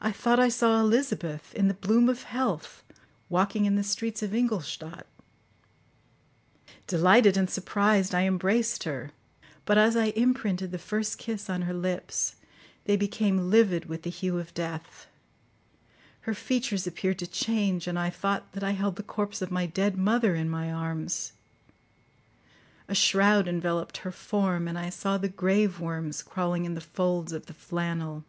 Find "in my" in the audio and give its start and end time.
20.34-20.72